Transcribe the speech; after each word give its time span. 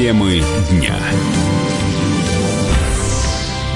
Темы 0.00 0.40
дня. 0.70 0.96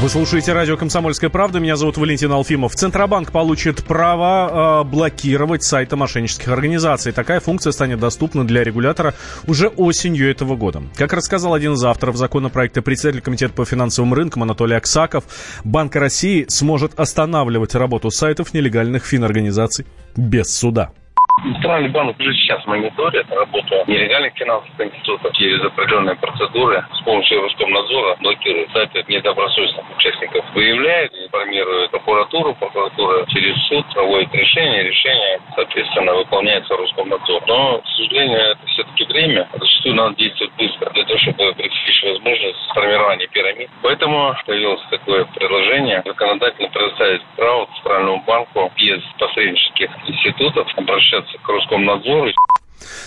Вы 0.01 0.09
слушаете 0.09 0.55
радио 0.55 0.79
«Комсомольская 0.79 1.29
правда». 1.29 1.61
Меня 1.61 1.77
зовут 1.77 1.99
Валентин 1.99 2.33
Алфимов. 2.33 2.75
Центробанк 2.75 3.31
получит 3.31 3.85
право 3.85 4.81
э, 4.81 4.85
блокировать 4.89 5.65
сайты 5.65 5.97
мошеннических 5.97 6.49
организаций. 6.49 7.13
Такая 7.13 7.41
функция 7.41 7.73
станет 7.73 8.01
доступна 8.01 8.47
для 8.47 8.65
регулятора 8.65 9.13
уже 9.47 9.69
осенью 9.69 10.31
этого 10.31 10.57
года. 10.57 10.85
Как 10.97 11.13
рассказал 11.13 11.53
один 11.53 11.75
из 11.75 11.85
авторов 11.85 12.17
законопроекта, 12.17 12.81
председатель 12.81 13.21
Комитета 13.21 13.53
по 13.53 13.67
финансовым 13.67 14.15
рынкам 14.15 14.45
Анатолий 14.45 14.77
Аксаков, 14.77 15.25
Банк 15.63 15.95
России 15.95 16.47
сможет 16.49 16.99
останавливать 16.99 17.75
работу 17.75 18.11
сайтов 18.11 18.55
нелегальных 18.55 19.05
финорганизаций 19.05 19.85
без 20.17 20.47
суда. 20.47 20.91
Центральный 21.43 21.91
банк 21.91 22.19
уже 22.21 22.33
сейчас 22.35 22.65
мониторит 22.65 23.31
работу 23.31 23.85
нелегальных 23.87 24.35
финансовых 24.35 24.81
институтов 24.81 25.33
через 25.35 25.61
определенные 25.63 26.17
процедуры 26.17 26.87
с 26.93 27.01
помощью 27.03 27.43
Роскомнадзора 27.43 28.17
блокирует 28.21 28.71
сайты 28.73 29.05
недобросовестных 29.09 29.85
участников. 29.97 30.45
Выявляет, 30.55 31.13
информирует 31.13 31.91
прокуратуру, 31.91 32.55
прокуратура 32.55 33.27
через 33.27 33.57
суд 33.67 33.85
проводит 33.93 34.33
решение, 34.33 34.85
решение, 34.85 35.41
соответственно, 35.55 36.15
выполняется 36.15 36.77
Роскомнадзор. 36.77 37.43
Но, 37.47 37.79
к 37.79 37.89
сожалению, 37.89 38.39
это 38.39 38.67
все-таки 38.67 39.05
время. 39.05 39.49
Зачастую 39.53 39.97
надо 39.97 40.17
действовать 40.17 40.53
быстро 40.57 40.91
для 40.91 41.05
того, 41.05 41.19
чтобы 41.19 41.55
пресечь 41.55 42.05
возможность 42.05 42.59
формирования 42.73 43.27
пирамид. 43.27 43.69
Поэтому 43.83 44.35
появилось 44.47 44.83
такое 44.89 45.25
предложение 45.35 46.03
законодательно 46.07 46.69
предоставить 46.69 47.23
право 47.37 47.69
Центральному 47.77 48.23
банку 48.27 48.73
без 48.77 49.03
посреднических 49.19 49.91
институтов 50.07 50.69
обращаться 50.77 51.24
к 51.43 51.49
Роскомнадзору. 51.49 52.31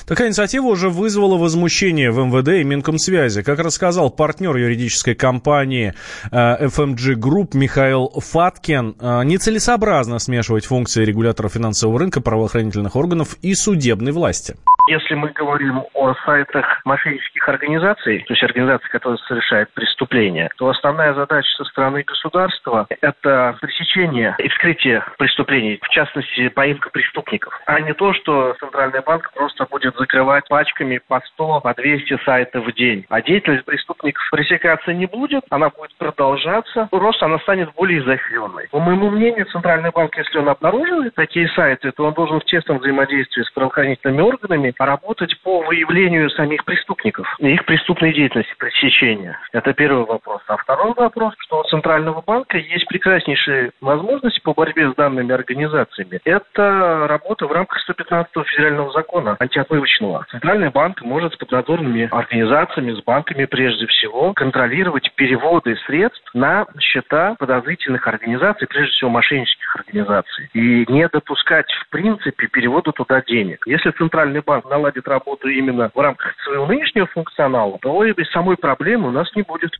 Такая 0.06 0.30
инициатива 0.30 0.66
уже 0.68 0.90
вызвала 0.90 1.38
возмущение 1.38 2.12
в 2.12 2.20
МВД 2.26 2.50
и 2.50 2.64
Минкомсвязи. 2.64 3.44
Как 3.44 3.60
рассказал 3.60 4.10
партнер 4.10 4.56
юридической 4.56 5.16
компании 5.16 5.94
э, 6.32 6.66
FMG 6.68 7.16
Group 7.16 7.50
Михаил 7.54 8.10
Фаткин, 8.16 8.96
э, 9.00 9.24
нецелесообразно 9.26 10.20
смешивать 10.20 10.66
функции 10.66 11.06
регулятора 11.06 11.50
финансового 11.50 12.00
рынка, 12.00 12.22
правоохранительных 12.22 12.96
органов 12.96 13.38
и 13.42 13.54
судебной 13.54 14.14
власти. 14.14 14.56
Если 14.88 15.16
мы 15.16 15.30
говорим 15.30 15.84
о 15.94 16.14
сайтах 16.26 16.80
мошеннических 16.86 17.48
организаций, 17.50 18.20
то 18.20 18.34
есть 18.34 18.44
организаций, 18.44 18.90
которые 18.90 19.18
совершают 19.28 19.70
преступления, 19.74 20.50
то 20.58 20.70
основная 20.70 21.14
задача 21.14 21.50
со 21.58 21.66
стороны 21.66 22.04
государства– 22.04 22.88
это 23.02 23.58
пресечение 23.60 24.36
и 24.40 24.48
вскрытие 24.48 25.04
преступлений, 25.18 25.78
в 25.82 25.90
частности, 25.90 26.48
поимка 26.48 26.90
преступников, 26.90 27.60
а 27.66 27.82
не 27.82 27.94
то, 27.94 28.14
что 28.14 28.56
Центральный 28.62 29.02
банк 29.02 29.30
просто 29.34 29.66
будет 29.70 29.94
закрывать 29.98 30.48
пачками 30.48 31.02
по 31.06 31.20
100, 31.34 31.60
по 31.60 31.74
200 31.74 32.24
сайтов 32.24 32.66
в 32.66 32.72
день. 32.74 33.06
А 33.10 33.22
деятельность 33.22 33.66
преступников 33.66 34.24
пресекаться 34.32 34.94
не 34.94 35.06
будет, 35.06 35.44
она 35.50 35.70
будет 35.70 35.94
продолжаться, 35.98 36.88
рост 36.92 37.22
она 37.22 37.40
станет 37.40 37.74
более 37.74 38.00
изощренной. 38.00 38.70
По 38.72 38.80
моему 38.80 39.10
мнению, 39.10 39.48
Центральный 39.48 39.92
банк, 39.92 40.16
если 40.18 40.38
он 40.38 40.48
обнаруживает 40.48 41.14
такие 41.16 41.50
сайты, 41.50 41.92
то 41.92 42.06
он 42.06 42.14
должен 42.14 42.40
в 42.40 42.46
тесном 42.46 42.78
взаимодействии 42.78 43.44
с 43.44 43.52
правоохранительными 43.52 44.22
органами 44.22 44.74
поработать 44.78 45.36
по 45.42 45.62
выявлению 45.64 46.30
самих 46.32 46.64
преступников 46.66 47.28
и 47.40 47.54
их 47.54 47.66
преступной 47.66 48.14
деятельности, 48.14 48.54
пресечения. 48.58 49.40
Это 49.52 49.74
первый 49.74 50.06
вопрос. 50.06 50.42
А 50.48 50.58
второй 50.58 50.94
вопрос, 50.94 51.34
что 51.40 51.62
у 51.62 51.64
Центрального 51.64 52.22
банка 52.22 52.58
есть 52.58 52.88
прекраснейшие 52.88 53.72
возможности 53.82 54.40
по 54.42 54.54
борьбе 54.54 54.92
с 54.92 54.96
данными 54.96 55.34
организациями. 55.34 56.20
Это 56.24 57.08
работа 57.08 57.48
в 57.48 57.52
рамках 57.52 57.80
115 57.82 58.32
федерального 58.46 58.92
закона 58.92 59.36
антиотмывочного. 59.40 60.26
Центральный 60.30 60.70
банк 60.70 61.02
может 61.02 61.34
с 61.34 61.38
поднадзорными 61.38 62.08
организациями, 62.12 62.94
с 62.94 63.04
банками 63.04 63.46
прежде 63.46 63.88
всего, 63.88 64.34
контролировать 64.34 65.12
переводы 65.16 65.76
средств 65.86 66.30
на 66.34 66.66
счета 66.80 67.36
подозрительных 67.40 68.08
организаций, 68.08 68.68
прежде 68.68 68.92
всего 68.92 69.10
мошеннических 69.10 69.76
организаций. 69.76 70.50
И 70.54 70.86
не 70.88 71.08
допускать 71.08 71.72
в 71.72 71.90
принципе 71.90 72.48
перевода 72.48 72.92
туда 72.92 73.22
денег. 73.22 73.66
Если 73.66 73.92
Центральный 73.92 74.42
банк 74.42 74.67
наладит 74.70 75.08
работу 75.08 75.48
именно 75.48 75.92
в 75.94 76.00
рамках 76.00 76.36
своего 76.44 76.66
нынешнего 76.66 77.08
функционала, 77.08 77.78
то 77.82 78.04
и 78.04 78.14
самой 78.32 78.58
проблемы 78.58 79.10
у 79.10 79.12
нас 79.12 79.28
не 79.36 79.44
будет. 79.44 79.72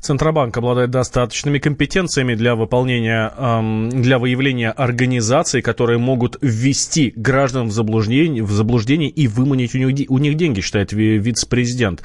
Центробанк 0.00 0.56
обладает 0.56 0.90
достаточными 0.90 1.58
компетенциями 1.58 2.34
для 2.34 2.54
выполнения, 2.54 3.32
эм, 3.36 3.90
для 3.90 4.18
выявления 4.18 4.70
организаций, 4.70 5.62
которые 5.62 5.98
могут 5.98 6.36
ввести 6.40 7.12
граждан 7.16 7.68
в 7.68 7.72
заблуждение, 7.72 8.42
в 8.42 8.50
заблуждение 8.50 9.10
и 9.10 9.28
выманить 9.28 9.74
у 9.74 9.78
них, 9.78 10.10
у 10.10 10.18
них 10.18 10.34
деньги, 10.36 10.60
считает 10.60 10.92
вице-президент 10.92 12.02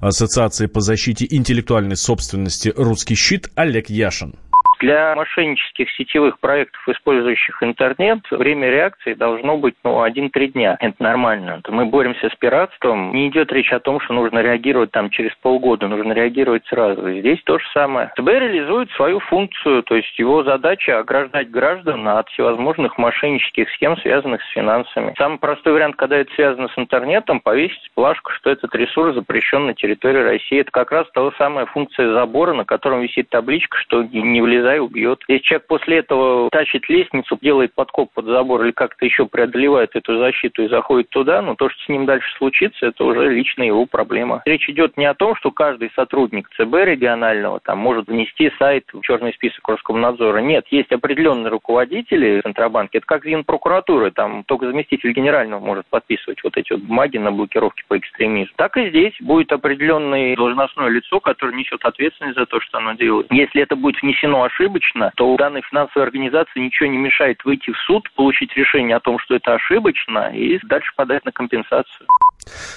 Ассоциации 0.00 0.66
по 0.66 0.80
защите 0.80 1.26
интеллектуальной 1.28 1.96
собственности 1.96 2.72
«Русский 2.76 3.14
щит» 3.14 3.48
Олег 3.54 3.88
Яшин. 3.88 4.34
Для 4.78 5.14
мошеннических 5.14 5.90
сетевых 5.92 6.38
проектов, 6.38 6.86
использующих 6.88 7.62
интернет, 7.62 8.20
время 8.30 8.70
реакции 8.70 9.14
должно 9.14 9.56
быть 9.56 9.74
ну, 9.82 10.04
1-3 10.04 10.48
дня. 10.48 10.76
Это 10.80 11.02
нормально. 11.02 11.62
Мы 11.68 11.86
боремся 11.86 12.28
с 12.28 12.34
пиратством. 12.36 13.12
Не 13.12 13.28
идет 13.28 13.50
речь 13.52 13.72
о 13.72 13.80
том, 13.80 14.00
что 14.00 14.12
нужно 14.12 14.40
реагировать 14.40 14.90
там 14.90 15.08
через 15.10 15.34
полгода, 15.36 15.88
нужно 15.88 16.12
реагировать 16.12 16.66
сразу. 16.66 17.10
Здесь 17.10 17.42
то 17.44 17.58
же 17.58 17.64
самое. 17.72 18.12
ЦБ 18.16 18.28
реализует 18.28 18.90
свою 18.92 19.20
функцию, 19.20 19.82
то 19.82 19.96
есть 19.96 20.18
его 20.18 20.42
задача 20.42 20.98
ограждать 20.98 21.50
граждан 21.50 22.06
от 22.08 22.28
всевозможных 22.28 22.98
мошеннических 22.98 23.70
схем, 23.70 23.96
связанных 23.98 24.42
с 24.42 24.50
финансами. 24.50 25.14
Самый 25.16 25.38
простой 25.38 25.72
вариант, 25.72 25.96
когда 25.96 26.18
это 26.18 26.32
связано 26.34 26.68
с 26.68 26.78
интернетом, 26.78 27.40
повесить 27.40 27.90
плашку, 27.94 28.30
что 28.32 28.50
этот 28.50 28.74
ресурс 28.74 29.14
запрещен 29.14 29.66
на 29.66 29.74
территории 29.74 30.22
России. 30.22 30.60
Это 30.60 30.70
как 30.70 30.92
раз 30.92 31.06
та 31.14 31.26
самая 31.38 31.66
функция 31.66 32.12
забора, 32.12 32.52
на 32.52 32.64
котором 32.64 33.00
висит 33.00 33.30
табличка, 33.30 33.78
что 33.78 34.02
не 34.02 34.40
влезает 34.40 34.65
да, 34.66 34.74
и 34.74 34.80
убьет. 34.80 35.22
Если 35.28 35.44
человек 35.44 35.66
после 35.68 35.98
этого 35.98 36.50
тащит 36.50 36.88
лестницу, 36.88 37.38
делает 37.40 37.72
подкоп 37.72 38.12
под 38.12 38.24
забор 38.24 38.64
или 38.64 38.72
как-то 38.72 39.04
еще 39.04 39.26
преодолевает 39.26 39.94
эту 39.94 40.18
защиту 40.18 40.64
и 40.64 40.68
заходит 40.68 41.08
туда, 41.10 41.40
ну 41.40 41.54
то, 41.54 41.68
что 41.68 41.84
с 41.84 41.88
ним 41.88 42.04
дальше 42.04 42.26
случится, 42.36 42.86
это 42.86 43.04
уже 43.04 43.30
лично 43.30 43.62
его 43.62 43.86
проблема. 43.86 44.42
Речь 44.44 44.68
идет 44.68 44.96
не 44.96 45.04
о 45.04 45.14
том, 45.14 45.36
что 45.36 45.52
каждый 45.52 45.92
сотрудник 45.94 46.48
ЦБ 46.56 46.74
регионального 46.84 47.60
там 47.60 47.78
может 47.78 48.08
внести 48.08 48.50
сайт 48.58 48.86
в 48.92 49.02
черный 49.02 49.32
список 49.34 49.68
Роскомнадзора. 49.68 50.38
Нет, 50.38 50.66
есть 50.70 50.90
определенные 50.90 51.50
руководители 51.50 52.40
Центробанка, 52.40 52.98
это 52.98 53.06
как 53.06 53.24
Генпрокуратуры, 53.24 54.10
там 54.10 54.42
только 54.44 54.66
заместитель 54.66 55.12
генерального 55.12 55.60
может 55.60 55.86
подписывать 55.86 56.42
вот 56.42 56.56
эти 56.56 56.72
вот 56.72 56.82
бумаги 56.82 57.18
на 57.18 57.30
блокировки 57.30 57.84
по 57.86 57.96
экстремизму. 57.96 58.52
Так 58.56 58.76
и 58.78 58.88
здесь 58.88 59.14
будет 59.20 59.52
определенное 59.52 60.34
должностное 60.34 60.88
лицо, 60.88 61.20
которое 61.20 61.54
несет 61.54 61.84
ответственность 61.84 62.36
за 62.36 62.46
то, 62.46 62.60
что 62.60 62.78
оно 62.78 62.94
делает. 62.94 63.28
Если 63.30 63.62
это 63.62 63.76
будет 63.76 64.02
внесено 64.02 64.42
ошибочно, 64.56 65.12
то 65.16 65.32
у 65.32 65.36
данной 65.36 65.62
финансовой 65.68 66.06
организации 66.06 66.60
ничего 66.60 66.88
не 66.88 66.98
мешает 66.98 67.44
выйти 67.44 67.70
в 67.72 67.78
суд, 67.86 68.08
получить 68.14 68.54
решение 68.56 68.96
о 68.96 69.00
том, 69.00 69.18
что 69.18 69.34
это 69.34 69.54
ошибочно, 69.54 70.32
и 70.34 70.58
дальше 70.66 70.92
подать 70.96 71.24
на 71.24 71.32
компенсацию. 71.32 72.06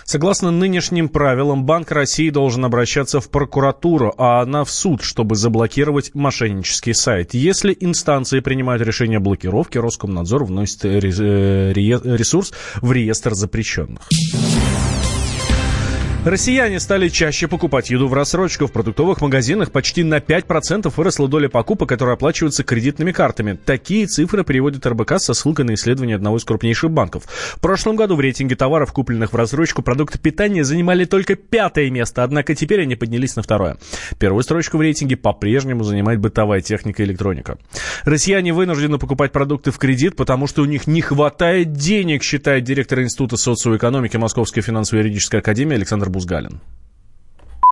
Согласно 0.03 0.51
нынешним 0.51 1.09
правилам, 1.09 1.66
Банк 1.66 1.91
России 1.91 2.29
должен 2.29 2.66
обращаться 2.66 3.19
в 3.19 3.29
прокуратуру, 3.29 4.13
а 4.18 4.41
она 4.41 4.63
в 4.63 4.72
суд, 4.72 5.03
чтобы 5.03 5.35
заблокировать 5.35 6.12
мошеннический 6.16 6.95
сайт. 6.95 7.34
Если 7.34 7.78
инстанции 7.79 8.39
принимают 8.39 8.81
решение 8.81 9.18
о 9.18 9.22
блокировке, 9.22 9.79
Роскомнадзор 9.79 10.45
вносит 10.45 10.85
э, 10.85 11.00
ресурс 11.00 12.51
в 12.81 12.91
реестр 12.91 13.34
запрещенных. 13.34 14.01
Россияне 16.25 16.81
стали 16.81 17.07
чаще 17.07 17.47
покупать 17.47 17.90
еду 17.90 18.09
в 18.09 18.13
рассрочку. 18.13 18.68
В 18.68 18.74
продуктовых 18.74 19.22
магазинах 19.22 19.72
почти 19.72 20.03
на 20.03 20.18
5% 20.18 20.91
выросла 20.97 21.30
доля 21.30 21.47
покупок, 21.47 21.88
которые 21.88 22.16
оплачиваются 22.16 22.66
кредитными 22.66 23.13
картами. 23.13 23.53
Такие 23.53 24.06
цифры 24.06 24.44
приводит 24.44 24.85
РБК 24.85 25.13
со 25.19 25.34
ссылкой 25.34 25.63
на 25.63 25.75
исследование 25.75 26.18
одного 26.18 26.35
из 26.35 26.44
крупнейших 26.44 26.91
банков. 26.91 27.24
В 27.25 27.62
прошлом 27.62 27.95
году 27.95 28.18
в 28.18 28.19
рейтинге 28.19 28.57
товаров, 28.57 28.92
купленных 28.92 29.31
в 29.31 29.36
рассрочку, 29.38 29.81
продукты 29.81 30.19
питания 30.19 30.66
занимали 30.66 31.06
только 31.06 31.36
пятое 31.36 31.89
место, 31.89 32.21
однако 32.21 32.54
теперь 32.54 32.81
они 32.81 32.95
поднялись 32.95 33.38
на 33.38 33.42
второе. 33.42 33.77
Первую 34.19 34.44
строчку 34.44 34.77
в 34.77 34.81
рейтинге 34.81 35.16
по-прежнему 35.16 35.86
занимает 35.86 36.19
бытовая 36.19 36.60
техника 36.60 37.01
и 37.01 37.06
электроника. 37.06 37.57
Россияне 38.04 38.51
вынуждены 38.51 38.98
покупать 38.98 39.31
продукты 39.31 39.71
в 39.71 39.77
кредит, 39.77 40.18
потому 40.18 40.48
что 40.48 40.63
у 40.63 40.66
них 40.66 40.86
не 40.86 41.00
хватает 41.00 41.71
денег, 41.71 42.24
считает 42.24 42.66
директор 42.66 43.00
Института 43.01 43.38
социоэкономики 43.38 44.18
Московской 44.18 44.62
финансово-юридической 44.62 45.39
академии 45.39 45.75
Александр 45.75 46.08
Бузгалин. 46.09 46.59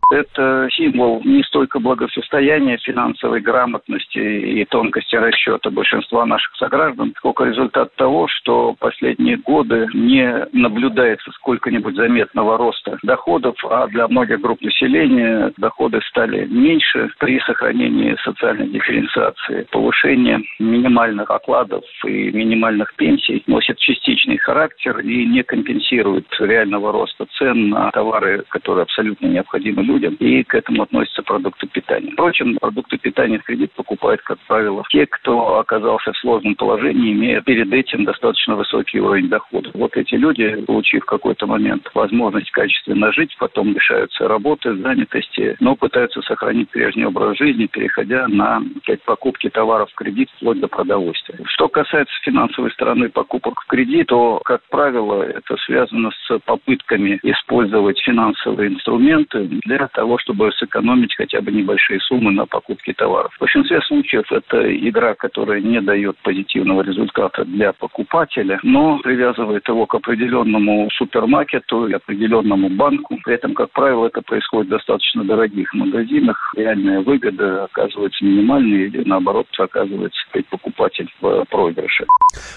Это 0.10 0.70
символ 0.72 1.22
не 1.26 1.44
столько 1.44 1.80
благосостояния, 1.80 2.78
финансовой 2.78 3.42
грамотности 3.42 4.18
и 4.18 4.64
тонкости 4.66 5.16
расчета 5.16 5.70
большинства 5.70 6.26
наших 6.26 6.56
сограждан, 6.56 7.14
сколько 7.18 7.44
результат 7.44 7.94
того, 7.96 8.28
что 8.30 8.74
последние 8.80 9.38
годы 9.38 9.88
не 9.94 10.48
наблюдается 10.54 11.32
сколько-нибудь 11.32 11.96
заметного 11.96 12.58
роста 12.58 12.98
доходов, 13.04 13.56
а 13.70 13.88
для 13.88 14.08
многих 14.08 14.40
групп 14.40 14.62
населения 14.62 15.52
доходы 15.58 16.00
стали 16.08 16.46
меньше 16.46 17.10
при 17.20 17.40
сохранении 17.42 18.16
социальной 18.24 18.70
дифференциации. 18.70 19.68
Повышение 19.72 20.40
минимальных 20.60 21.30
окладов 21.30 21.84
и 22.06 22.32
минимальных 22.32 22.96
пенсий 22.96 23.44
носит 23.48 23.78
частичный 23.78 24.38
характер 24.38 25.00
и 25.00 25.26
не 25.26 25.44
компенсирует 25.44 26.28
реального 26.40 26.94
роста 26.94 27.26
цен 27.38 27.70
на 27.70 27.92
товары, 27.92 28.44
которые 28.50 28.84
абсолютно 28.84 29.28
необходимы 29.28 29.84
людям, 29.84 29.97
и 30.06 30.44
к 30.44 30.56
этому 30.56 30.84
относятся 30.84 31.24
продукты 31.24 31.68
питания. 31.68 32.12
Впрочем, 32.12 32.58
продукты 32.60 32.98
питания 32.98 33.40
в 33.40 33.44
кредит 33.44 33.72
покупают, 33.74 34.22
как 34.22 34.40
правило, 34.48 34.84
те, 34.90 35.06
кто 35.06 35.60
оказался 35.60 36.14
в 36.14 36.18
сложном 36.18 36.56
положении, 36.56 37.14
имея 37.14 37.42
перед 37.42 37.72
этим 37.72 38.06
достаточно 38.06 38.56
высокий 38.56 39.00
уровень 39.00 39.30
дохода. 39.30 39.72
Вот 39.74 39.96
эти 39.96 40.16
люди, 40.16 40.64
получив 40.66 41.06
какой-то 41.06 41.48
момент 41.48 41.90
возможность 41.94 42.52
качественно 42.52 43.12
жить, 43.12 43.36
потом 43.40 43.74
лишаются 43.74 44.28
работы, 44.28 44.74
занятости, 44.76 45.56
но 45.60 45.76
пытаются 45.76 46.22
сохранить 46.22 46.70
прежний 46.70 47.06
образ 47.06 47.38
жизни, 47.38 47.68
переходя 47.68 48.28
на 48.28 48.62
покупки 49.06 49.50
товаров 49.50 49.90
в 49.92 49.96
кредит 49.96 50.30
вплоть 50.36 50.60
до 50.60 50.68
продовольствия. 50.68 51.40
Что 51.46 51.68
касается 51.68 52.14
финансовой 52.24 52.72
стороны 52.72 53.10
покупок 53.10 53.62
в 53.62 53.68
кредит, 53.68 54.08
то, 54.08 54.40
как 54.44 54.62
правило, 54.70 55.24
это 55.24 55.58
связано 55.66 56.12
с 56.12 56.40
попытками 56.40 57.20
использовать 57.24 58.00
финансовые 58.00 58.70
инструменты 58.70 59.46
для 59.66 59.78
того, 59.88 60.18
чтобы 60.20 60.52
сэкономить 60.54 61.16
хотя 61.16 61.42
бы 61.42 61.52
небольшие 61.52 62.00
суммы 62.02 62.32
на 62.32 62.46
покупке 62.46 62.94
товаров. 62.94 63.34
В 63.36 63.40
большинстве 63.42 63.82
случаев 63.82 64.32
это 64.32 64.76
игра, 64.76 65.16
которая 65.16 65.62
не 65.62 65.82
дает 65.82 66.18
позитивного 66.20 66.82
результата 66.82 67.46
для 67.46 67.74
покупателя, 67.74 68.60
но 68.64 69.00
привязывает 69.00 69.68
его 69.68 69.86
к 69.86 69.96
определенному 69.96 70.90
супермаркету 70.98 71.88
или 71.88 71.96
определенному 71.96 72.70
банку. 72.70 73.18
При 73.24 73.36
этом, 73.36 73.54
как 73.54 73.72
правило, 73.72 74.08
это 74.08 74.22
происходит 74.22 74.68
в 74.68 74.72
достаточно 74.72 75.24
дорогих 75.24 75.74
магазинах. 75.74 76.54
Реальная 76.56 77.02
выгода 77.02 77.66
оказывается 77.66 78.24
минимальной 78.24 78.88
или, 78.88 79.04
наоборот, 79.08 79.48
оказывается 79.58 80.20
покупатель 80.50 81.10
в 81.22 81.46
проигрыше. 81.50 82.06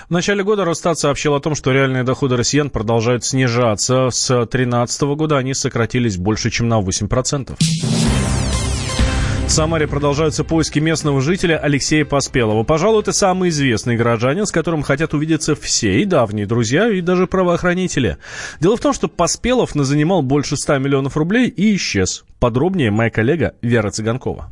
В 0.08 0.12
начале 0.12 0.42
года 0.42 0.64
Росстат 0.64 0.98
сообщил 0.98 1.34
о 1.34 1.40
том, 1.40 1.54
что 1.54 1.72
реальные 1.72 2.04
доходы 2.04 2.36
россиян 2.36 2.70
продолжают 2.70 3.24
снижаться. 3.24 4.10
С 4.10 4.28
2013 4.28 5.02
года 5.16 5.38
они 5.38 5.54
сократились 5.54 6.16
больше, 6.16 6.50
чем 6.50 6.68
на 6.68 6.80
8%. 6.80 7.19
В 9.50 9.52
Самаре 9.52 9.88
продолжаются 9.88 10.44
поиски 10.44 10.78
местного 10.78 11.20
жителя 11.20 11.58
Алексея 11.58 12.04
Поспелова. 12.04 12.62
Пожалуй, 12.62 13.02
это 13.02 13.12
самый 13.12 13.48
известный 13.48 13.96
горожанин, 13.96 14.46
с 14.46 14.52
которым 14.52 14.82
хотят 14.82 15.12
увидеться 15.12 15.56
все, 15.56 16.00
и 16.00 16.04
давние 16.04 16.46
друзья, 16.46 16.88
и 16.88 17.00
даже 17.00 17.26
правоохранители. 17.26 18.18
Дело 18.60 18.76
в 18.76 18.80
том, 18.80 18.92
что 18.92 19.08
Поспелов 19.08 19.74
назанимал 19.74 20.22
больше 20.22 20.56
100 20.56 20.78
миллионов 20.78 21.16
рублей 21.16 21.48
и 21.48 21.74
исчез. 21.74 22.24
Подробнее 22.38 22.92
моя 22.92 23.10
коллега 23.10 23.54
Вера 23.60 23.90
Цыганкова. 23.90 24.50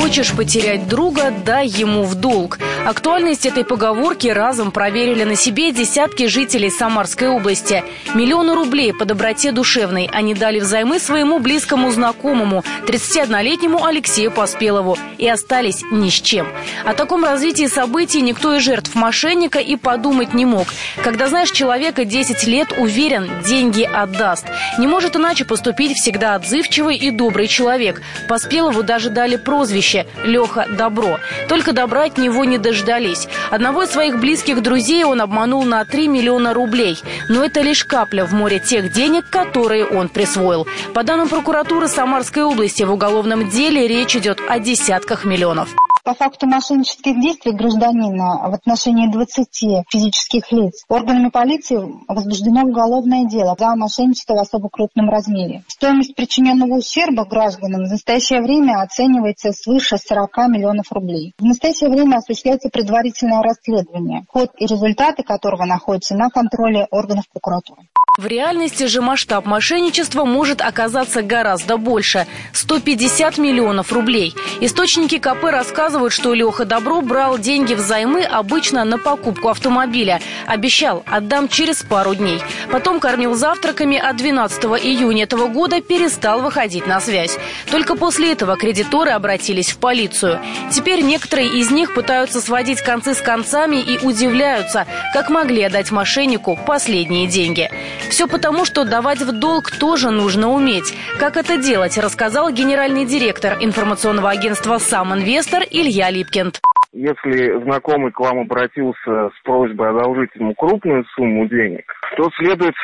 Хочешь 0.00 0.32
потерять 0.32 0.88
друга, 0.88 1.30
дай 1.44 1.68
ему 1.68 2.04
в 2.04 2.14
долг. 2.14 2.58
Актуальность 2.86 3.44
этой 3.44 3.64
поговорки 3.64 4.28
разом 4.28 4.70
проверили 4.70 5.24
на 5.24 5.36
себе 5.36 5.72
десятки 5.72 6.26
жителей 6.26 6.70
Самарской 6.70 7.28
области. 7.28 7.84
Миллионы 8.14 8.54
рублей 8.54 8.94
по 8.94 9.04
доброте 9.04 9.52
душевной 9.52 10.08
они 10.10 10.34
дали 10.34 10.58
взаймы 10.58 11.00
своему 11.00 11.38
близкому 11.38 11.90
знакомому, 11.90 12.64
31-летнему 12.86 13.84
Алексею 13.84 14.30
Поспелову, 14.30 14.96
и 15.18 15.28
остались 15.28 15.82
ни 15.92 16.08
с 16.08 16.14
чем. 16.14 16.48
О 16.86 16.94
таком 16.94 17.22
развитии 17.22 17.66
событий 17.66 18.22
никто 18.22 18.54
из 18.54 18.62
жертв 18.62 18.94
мошенника 18.94 19.58
и 19.58 19.76
подумать 19.76 20.32
не 20.32 20.46
мог. 20.46 20.66
Когда 21.04 21.28
знаешь 21.28 21.50
человека 21.50 22.06
10 22.06 22.46
лет, 22.46 22.68
уверен, 22.78 23.30
деньги 23.44 23.82
отдаст. 23.82 24.46
Не 24.78 24.86
может 24.86 25.16
иначе 25.16 25.44
поступить 25.44 25.98
всегда 25.98 26.36
отзывчивый 26.36 26.96
и 26.96 27.10
добрый 27.10 27.48
человек. 27.48 28.00
Поспелову 28.28 28.82
даже 28.82 29.10
дали 29.10 29.36
прозвище 29.36 29.89
прозвище 29.90 30.06
Леха 30.24 30.66
Добро. 30.76 31.18
Только 31.48 31.72
добра 31.72 32.04
от 32.04 32.18
него 32.18 32.44
не 32.44 32.58
дождались. 32.58 33.28
Одного 33.50 33.82
из 33.82 33.90
своих 33.90 34.18
близких 34.20 34.62
друзей 34.62 35.04
он 35.04 35.20
обманул 35.20 35.64
на 35.64 35.84
3 35.84 36.08
миллиона 36.08 36.54
рублей. 36.54 36.98
Но 37.28 37.44
это 37.44 37.60
лишь 37.60 37.84
капля 37.84 38.24
в 38.24 38.32
море 38.32 38.60
тех 38.60 38.92
денег, 38.92 39.28
которые 39.30 39.86
он 39.86 40.08
присвоил. 40.08 40.66
По 40.94 41.02
данным 41.02 41.28
прокуратуры 41.28 41.88
Самарской 41.88 42.42
области, 42.42 42.82
в 42.82 42.92
уголовном 42.92 43.48
деле 43.48 43.86
речь 43.86 44.16
идет 44.16 44.40
о 44.48 44.58
десятках 44.58 45.24
миллионов. 45.24 45.68
По 46.02 46.14
факту 46.14 46.46
мошеннических 46.46 47.20
действий 47.20 47.52
гражданина 47.52 48.48
в 48.48 48.54
отношении 48.54 49.10
20 49.10 49.86
физических 49.90 50.50
лиц 50.50 50.84
органами 50.88 51.28
полиции 51.28 51.78
возбуждено 52.08 52.62
уголовное 52.62 53.26
дело 53.26 53.54
за 53.58 53.76
мошенничество 53.76 54.34
в 54.34 54.38
особо 54.38 54.70
крупном 54.70 55.10
размере. 55.10 55.62
Стоимость 55.68 56.14
причиненного 56.14 56.78
ущерба 56.78 57.26
гражданам 57.26 57.84
в 57.84 57.90
настоящее 57.90 58.40
время 58.40 58.80
оценивается 58.80 59.52
свыше 59.52 59.98
40 59.98 60.36
миллионов 60.48 60.90
рублей. 60.90 61.34
В 61.38 61.44
настоящее 61.44 61.90
время 61.90 62.16
осуществляется 62.16 62.70
предварительное 62.70 63.42
расследование, 63.42 64.24
ход 64.28 64.50
и 64.56 64.66
результаты 64.66 65.22
которого 65.22 65.66
находятся 65.66 66.14
на 66.14 66.30
контроле 66.30 66.86
органов 66.90 67.24
прокуратуры. 67.30 67.82
В 68.18 68.26
реальности 68.26 68.86
же 68.86 69.00
масштаб 69.00 69.46
мошенничества 69.46 70.24
может 70.24 70.60
оказаться 70.60 71.22
гораздо 71.22 71.76
больше– 71.76 72.26
150 72.52 73.38
миллионов 73.38 73.92
рублей. 73.92 74.34
Источники 74.60 75.18
КП 75.18 75.44
рассказывают, 75.44 75.89
что 76.10 76.34
Леха 76.34 76.64
Добро 76.64 77.00
брал 77.00 77.38
деньги 77.38 77.74
взаймы 77.74 78.22
обычно 78.22 78.84
на 78.84 78.98
покупку 78.98 79.48
автомобиля. 79.48 80.20
Обещал, 80.46 81.02
отдам 81.06 81.48
через 81.48 81.82
пару 81.82 82.14
дней. 82.14 82.40
Потом 82.70 83.00
кормил 83.00 83.34
завтраками, 83.34 83.98
а 83.98 84.12
12 84.12 84.64
июня 84.64 85.24
этого 85.24 85.48
года 85.48 85.80
перестал 85.80 86.40
выходить 86.42 86.86
на 86.86 87.00
связь. 87.00 87.38
Только 87.70 87.96
после 87.96 88.32
этого 88.32 88.56
кредиторы 88.56 89.10
обратились 89.10 89.70
в 89.70 89.78
полицию. 89.78 90.40
Теперь 90.70 91.02
некоторые 91.02 91.48
из 91.48 91.70
них 91.70 91.94
пытаются 91.94 92.40
сводить 92.40 92.82
концы 92.82 93.14
с 93.14 93.20
концами 93.20 93.76
и 93.76 93.98
удивляются, 93.98 94.86
как 95.12 95.30
могли 95.30 95.62
отдать 95.62 95.90
мошеннику 95.90 96.58
последние 96.66 97.26
деньги. 97.26 97.70
Все 98.10 98.26
потому, 98.26 98.64
что 98.64 98.84
давать 98.84 99.20
в 99.20 99.32
долг 99.32 99.70
тоже 99.70 100.10
нужно 100.10 100.52
уметь. 100.52 100.94
Как 101.18 101.36
это 101.36 101.56
делать, 101.56 101.98
рассказал 101.98 102.50
генеральный 102.50 103.04
директор 103.04 103.56
информационного 103.60 104.30
агентства 104.30 104.78
«Сам 104.78 105.14
Инвестор» 105.14 105.62
Илья 105.80 106.10
Липкинд. 106.10 106.60
Если 106.92 107.62
знакомый 107.62 108.12
к 108.12 108.20
вам 108.20 108.40
обратился 108.40 109.30
с 109.30 109.42
просьбой 109.44 109.90
одолжить 109.90 110.34
ему 110.34 110.54
крупную 110.54 111.04
сумму 111.16 111.48
денег, 111.48 111.90
то 112.16 112.28
следует 112.36 112.74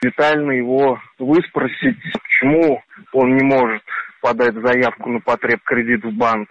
детально 0.00 0.52
его 0.52 1.00
выспросить, 1.18 1.98
почему 2.22 2.80
он 3.12 3.34
не 3.36 3.42
может 3.42 3.82
подать 4.22 4.54
заявку 4.54 5.10
на 5.10 5.20
потреб 5.20 5.60
кредит 5.64 6.04
в 6.04 6.12
банк, 6.16 6.48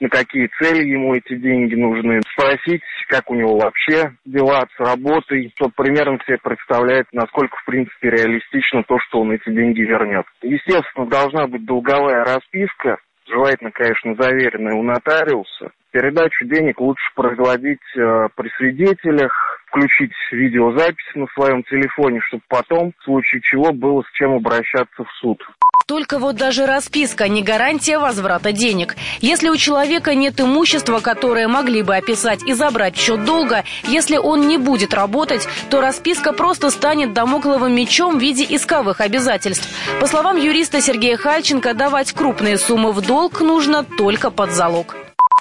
на 0.00 0.08
какие 0.08 0.48
цели 0.58 0.88
ему 0.88 1.14
эти 1.14 1.36
деньги 1.36 1.76
нужны, 1.76 2.20
спросить, 2.32 2.82
как 3.08 3.30
у 3.30 3.34
него 3.34 3.56
вообще 3.56 4.12
дела 4.24 4.66
с 4.74 4.80
работой, 4.80 5.52
чтобы 5.54 5.72
примерно 5.76 6.18
себе 6.26 6.38
представляет, 6.42 7.06
насколько, 7.12 7.56
в 7.56 7.64
принципе, 7.66 8.10
реалистично 8.10 8.82
то, 8.82 8.98
что 8.98 9.20
он 9.20 9.30
эти 9.30 9.48
деньги 9.50 9.82
вернет. 9.82 10.24
Естественно, 10.42 11.06
должна 11.06 11.46
быть 11.46 11.64
долговая 11.66 12.24
расписка, 12.24 12.96
желательно, 13.30 13.70
конечно, 13.70 14.14
заверенная 14.14 14.74
у 14.74 14.82
нотариуса. 14.82 15.70
Передачу 15.92 16.44
денег 16.46 16.80
лучше 16.80 17.02
производить 17.16 17.80
э, 17.96 18.28
при 18.36 18.48
свидетелях, 18.56 19.32
включить 19.66 20.12
видеозапись 20.30 21.14
на 21.16 21.26
своем 21.34 21.64
телефоне, 21.64 22.20
чтобы 22.20 22.42
потом, 22.48 22.92
в 22.98 23.04
случае 23.04 23.40
чего, 23.42 23.72
было 23.72 24.02
с 24.02 24.16
чем 24.16 24.34
обращаться 24.34 25.02
в 25.02 25.10
суд. 25.20 25.42
Только 25.88 26.20
вот 26.20 26.36
даже 26.36 26.66
расписка 26.66 27.26
не 27.26 27.42
гарантия 27.42 27.98
возврата 27.98 28.52
денег. 28.52 28.94
Если 29.20 29.48
у 29.48 29.56
человека 29.56 30.14
нет 30.14 30.40
имущества, 30.40 31.00
которое 31.00 31.48
могли 31.48 31.82
бы 31.82 31.96
описать 31.96 32.44
и 32.44 32.52
забрать 32.52 32.94
в 32.94 33.00
счет 33.00 33.24
долга, 33.24 33.64
если 33.88 34.16
он 34.16 34.46
не 34.46 34.58
будет 34.58 34.94
работать, 34.94 35.48
то 35.68 35.80
расписка 35.80 36.32
просто 36.32 36.70
станет 36.70 37.12
домокловым 37.12 37.74
мечом 37.74 38.18
в 38.18 38.22
виде 38.22 38.46
исковых 38.48 39.00
обязательств. 39.00 39.68
По 39.98 40.06
словам 40.06 40.36
юриста 40.36 40.80
Сергея 40.80 41.16
Хальченко, 41.16 41.74
давать 41.74 42.12
крупные 42.12 42.58
суммы 42.58 42.92
в 42.92 43.04
долг 43.04 43.40
нужно 43.40 43.82
только 43.82 44.30
под 44.30 44.52
залог. 44.52 44.99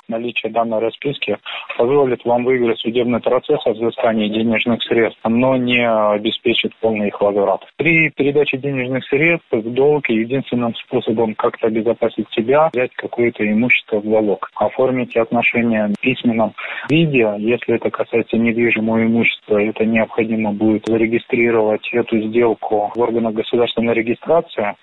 Наличие 0.10 0.51
данной 0.51 0.80
расписки 0.80 1.38
позволит 1.78 2.25
вам 2.25 2.44
выиграть 2.44 2.80
судебный 2.80 3.20
процесс 3.20 3.60
о 3.66 3.74
взыскании 3.74 4.28
денежных 4.30 4.84
средств, 4.84 5.20
но 5.24 5.56
не 5.56 5.88
обеспечит 5.88 6.75
полный 6.82 7.08
их 7.08 7.22
возврат. 7.22 7.62
При 7.78 8.10
передаче 8.10 8.58
денежных 8.58 9.06
средств 9.06 9.48
в 9.51 9.74
долг 9.74 10.10
единственным 10.10 10.75
способом 10.75 11.36
как-то 11.36 11.68
обезопасить 11.68 12.28
себя, 12.32 12.70
взять 12.74 12.92
какое-то 12.96 13.50
имущество 13.50 14.00
в 14.00 14.06
залог, 14.06 14.50
оформить 14.56 15.16
отношения 15.16 15.88
в 15.88 16.00
письменном 16.01 16.54
виде, 16.89 17.32
если 17.38 17.75
это 17.75 17.89
касается 17.89 18.38
недвижимого 18.38 19.04
имущества, 19.04 19.62
это 19.62 19.86
необходимо 19.86 20.51
будет 20.51 20.86
зарегистрировать 20.88 21.88
эту 21.94 22.20
сделку 22.22 22.92
в 22.96 23.00
органах 23.00 23.34
государственной 23.34 23.94
регистрации. 23.94 24.75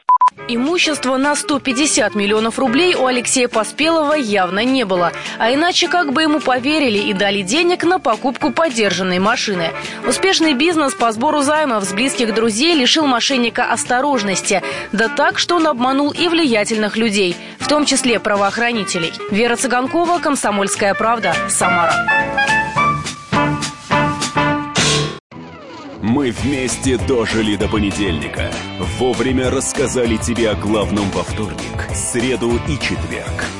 Имущества 0.48 1.16
на 1.16 1.34
150 1.34 2.14
миллионов 2.14 2.58
рублей 2.58 2.94
у 2.94 3.06
Алексея 3.06 3.48
Поспелого 3.48 4.12
явно 4.14 4.64
не 4.64 4.84
было. 4.84 5.10
А 5.38 5.52
иначе 5.52 5.88
как 5.88 6.12
бы 6.12 6.22
ему 6.22 6.40
поверили 6.40 6.98
и 6.98 7.12
дали 7.12 7.42
денег 7.42 7.84
на 7.84 7.98
покупку 7.98 8.50
подержанной 8.50 9.18
машины. 9.18 9.70
Успешный 10.06 10.54
бизнес 10.54 10.94
по 10.94 11.12
сбору 11.12 11.42
займов 11.42 11.84
с 11.84 11.92
близких 11.92 12.34
друзей 12.34 12.74
лишил 12.74 13.06
мошенника 13.06 13.64
осторожности. 13.64 14.62
Да 14.92 15.08
так, 15.08 15.38
что 15.38 15.56
он 15.56 15.66
обманул 15.66 16.10
и 16.10 16.28
влиятельных 16.28 16.96
людей, 16.96 17.36
в 17.58 17.68
том 17.68 17.84
числе 17.84 18.20
правоохранителей. 18.20 19.12
Вера 19.30 19.56
Цыганкова, 19.56 20.18
Комсомольская 20.18 20.94
правда, 20.94 21.34
Самара. 21.48 21.94
Мы 26.06 26.30
вместе 26.30 26.98
дожили 26.98 27.56
до 27.56 27.68
понедельника. 27.68 28.52
Вовремя 28.98 29.50
рассказали 29.50 30.16
тебе 30.16 30.50
о 30.50 30.54
главном 30.54 31.10
во 31.10 31.24
вторник, 31.24 31.88
среду 31.92 32.60
и 32.68 32.78
четверг. 32.78 33.44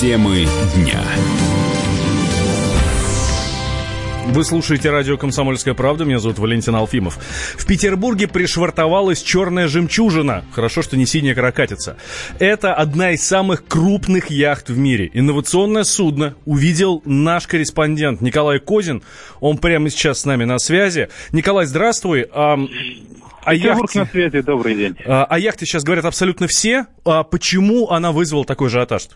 Темы 0.00 0.46
дня. 0.76 0.98
Вы 4.28 4.44
слушаете 4.44 4.88
радио 4.88 5.18
«Комсомольская 5.18 5.74
правда». 5.74 6.06
Меня 6.06 6.20
зовут 6.20 6.38
Валентин 6.38 6.74
Алфимов. 6.74 7.18
В 7.58 7.66
Петербурге 7.66 8.26
пришвартовалась 8.26 9.20
черная 9.20 9.68
жемчужина. 9.68 10.46
Хорошо, 10.54 10.80
что 10.80 10.96
не 10.96 11.04
синяя 11.04 11.34
каракатица. 11.34 11.98
Это 12.38 12.72
одна 12.72 13.10
из 13.10 13.22
самых 13.26 13.66
крупных 13.66 14.30
яхт 14.30 14.70
в 14.70 14.78
мире. 14.78 15.10
Инновационное 15.12 15.84
судно 15.84 16.34
увидел 16.46 17.02
наш 17.04 17.46
корреспондент 17.46 18.22
Николай 18.22 18.58
Козин. 18.58 19.02
Он 19.40 19.58
прямо 19.58 19.90
сейчас 19.90 20.20
с 20.20 20.24
нами 20.24 20.44
на 20.44 20.58
связи. 20.58 21.10
Николай, 21.32 21.66
здравствуй. 21.66 22.26
А, 22.32 22.58
о 23.44 23.52
яхте... 23.52 23.98
на 23.98 24.06
связи, 24.06 24.40
добрый 24.40 24.76
день. 24.76 24.96
А, 25.04 25.26
о 25.26 25.38
яхте 25.38 25.66
сейчас 25.66 25.84
говорят 25.84 26.06
абсолютно 26.06 26.46
все. 26.46 26.86
А 27.04 27.22
почему 27.22 27.90
она 27.90 28.12
вызвала 28.12 28.46
такой 28.46 28.68
ажиотаж? 28.68 29.08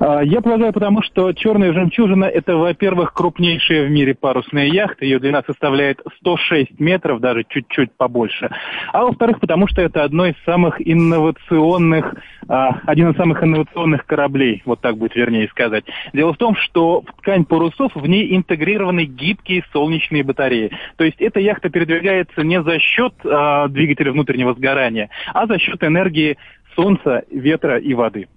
А, 0.00 0.22
я 0.22 0.40
полагаю, 0.40 0.72
потому 0.72 1.02
что 1.02 1.32
черная 1.32 1.72
жемчужина– 1.72 2.24
это, 2.26 2.56
во-первых, 2.56 3.12
крупнейшая 3.12 3.86
в 3.86 3.90
мире 3.90 4.14
парусная 4.14 4.66
яхта. 4.66 5.04
Ее 5.04 5.18
длина 5.18 5.42
составляет 5.46 6.00
106 6.18 6.78
метров, 6.78 7.20
даже 7.20 7.44
чуть-чуть 7.48 7.92
побольше. 7.96 8.50
А 8.92 9.04
во-вторых, 9.04 9.40
потому 9.40 9.66
что 9.66 9.82
это 9.82 10.04
одно 10.04 10.26
из 10.26 10.34
самых 10.44 10.76
инновационных, 10.78 12.14
а, 12.48 12.80
один 12.86 13.10
из 13.10 13.16
самых 13.16 13.42
инновационных 13.42 14.06
кораблей, 14.06 14.62
вот 14.64 14.80
так 14.80 14.96
будет 14.96 15.16
вернее 15.16 15.48
сказать. 15.48 15.84
Дело 16.12 16.32
в 16.32 16.38
том, 16.38 16.54
что 16.54 17.02
в 17.02 17.20
ткань 17.20 17.44
парусов 17.44 17.92
в 17.94 18.06
ней 18.06 18.36
интегрированы 18.36 19.04
гибкие 19.04 19.64
солнечные 19.72 20.22
батареи. 20.22 20.70
То 20.96 21.04
есть 21.04 21.20
эта 21.20 21.40
яхта 21.40 21.70
передвигается 21.70 22.42
не 22.42 22.62
за 22.62 22.78
счет 22.78 23.14
а, 23.24 23.66
двигателя 23.68 24.12
внутреннего 24.12 24.54
сгорания, 24.54 25.10
а 25.34 25.46
за 25.46 25.58
счет 25.58 25.82
энергии 25.82 26.38
солнца, 26.76 27.24
ветра 27.30 27.78
и 27.78 27.94
воды. 27.94 28.28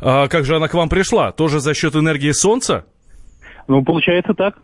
А 0.00 0.28
как 0.28 0.44
же 0.44 0.56
она 0.56 0.68
к 0.68 0.74
вам 0.74 0.88
пришла? 0.88 1.32
Тоже 1.32 1.60
за 1.60 1.74
счет 1.74 1.94
энергии 1.94 2.32
Солнца? 2.32 2.84
Ну, 3.68 3.82
получается 3.84 4.34
так. 4.34 4.56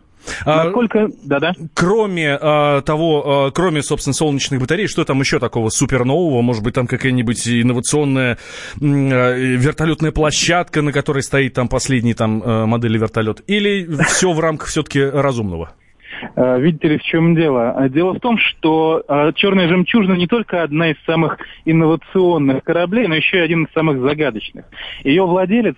А, 0.45 0.65
Насколько, 0.65 1.09
да-да. 1.23 1.53
Кроме 1.73 2.37
а, 2.39 2.81
того, 2.81 3.47
а, 3.47 3.51
кроме, 3.51 3.83
собственно, 3.83 4.13
солнечных 4.13 4.61
батарей, 4.61 4.87
что 4.87 5.03
там 5.03 5.19
еще 5.19 5.39
такого 5.39 5.69
супернового? 5.69 6.41
Может 6.41 6.63
быть, 6.63 6.73
там 6.75 6.87
какая-нибудь 6.87 7.47
инновационная 7.47 8.37
а, 8.81 9.31
вертолетная 9.33 10.11
площадка, 10.11 10.81
на 10.81 10.91
которой 10.91 11.23
стоит 11.23 11.53
там 11.53 11.67
последний 11.67 12.13
там 12.13 12.41
а, 12.45 12.65
модели 12.65 12.97
вертолет? 12.97 13.43
Или 13.47 13.85
все 14.05 14.31
в 14.31 14.39
рамках 14.39 14.69
все-таки 14.69 15.01
разумного? 15.01 15.73
Э, 16.35 16.59
видите 16.59 16.87
ли, 16.87 16.97
в 16.97 17.03
чем 17.03 17.35
дело? 17.35 17.75
Э, 17.77 17.89
дело 17.89 18.13
в 18.13 18.19
том, 18.19 18.37
что 18.37 19.03
э, 19.07 19.31
«Черная 19.35 19.67
жемчужина» 19.67 20.13
не 20.13 20.27
только 20.27 20.63
одна 20.63 20.91
из 20.91 20.95
самых 21.05 21.37
инновационных 21.65 22.63
кораблей, 22.63 23.07
но 23.07 23.15
еще 23.15 23.37
и 23.37 23.41
один 23.41 23.63
из 23.63 23.73
самых 23.73 23.99
загадочных. 23.99 24.65
Ее 25.03 25.25
владелец, 25.25 25.75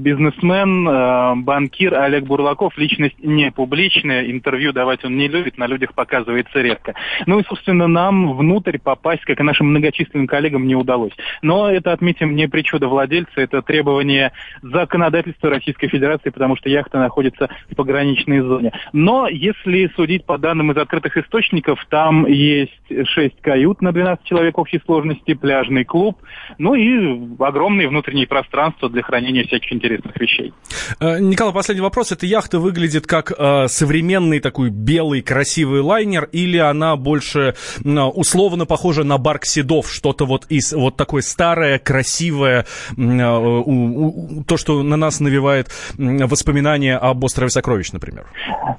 бизнесмен, 0.00 1.44
банкир 1.44 1.94
Олег 1.94 2.24
Бурлаков, 2.24 2.76
личность 2.78 3.16
не 3.22 3.50
публичная, 3.50 4.30
интервью 4.30 4.72
давать 4.72 5.04
он 5.04 5.16
не 5.16 5.28
любит, 5.28 5.58
на 5.58 5.66
людях 5.66 5.94
показывается 5.94 6.60
редко. 6.60 6.94
Ну 7.26 7.40
и, 7.40 7.44
собственно, 7.44 7.86
нам 7.86 8.36
внутрь 8.36 8.78
попасть, 8.78 9.24
как 9.24 9.40
и 9.40 9.42
нашим 9.42 9.68
многочисленным 9.68 10.26
коллегам, 10.26 10.66
не 10.66 10.74
удалось. 10.74 11.12
Но 11.42 11.70
это, 11.70 11.92
отметим, 11.92 12.34
не 12.34 12.48
причуда 12.48 12.88
владельца, 12.88 13.40
это 13.40 13.62
требование 13.62 14.32
законодательства 14.62 15.50
Российской 15.50 15.88
Федерации, 15.88 16.30
потому 16.30 16.56
что 16.56 16.68
яхта 16.68 16.98
находится 16.98 17.48
в 17.70 17.74
пограничной 17.74 18.40
зоне. 18.40 18.72
Но 18.92 19.28
если 19.28 19.87
судить 19.94 20.24
по 20.24 20.38
данным 20.38 20.72
из 20.72 20.76
открытых 20.76 21.16
источников, 21.16 21.84
там 21.88 22.26
есть 22.26 22.72
6 22.88 23.40
кают 23.40 23.82
на 23.82 23.92
12 23.92 24.24
человек 24.24 24.58
общей 24.58 24.80
сложности, 24.84 25.34
пляжный 25.34 25.84
клуб, 25.84 26.18
ну 26.58 26.74
и 26.74 27.36
огромные 27.38 27.88
внутренние 27.88 28.26
пространства 28.26 28.88
для 28.88 29.02
хранения 29.02 29.44
всяких 29.44 29.72
интересных 29.72 30.18
вещей. 30.20 30.52
Э, 31.00 31.18
Николай, 31.20 31.52
последний 31.52 31.82
вопрос. 31.82 32.12
Эта 32.12 32.26
яхта 32.26 32.58
выглядит 32.58 33.06
как 33.06 33.32
э, 33.36 33.68
современный 33.68 34.40
такой 34.40 34.70
белый 34.70 35.22
красивый 35.22 35.80
лайнер 35.80 36.28
или 36.32 36.58
она 36.58 36.96
больше 36.96 37.54
условно 37.84 38.66
похожа 38.66 39.04
на 39.04 39.18
Барк 39.18 39.44
Седов, 39.44 39.90
что-то 39.90 40.26
вот 40.26 40.46
из 40.48 40.72
вот 40.72 40.96
такое 40.96 41.22
старое, 41.22 41.78
красивое, 41.78 42.66
э, 42.96 42.96
то, 42.96 44.56
что 44.56 44.82
на 44.82 44.96
нас 44.96 45.20
навевает 45.20 45.68
воспоминания 45.96 46.96
об 46.96 47.24
острове 47.24 47.50
Сокровищ, 47.50 47.92
например? 47.92 48.26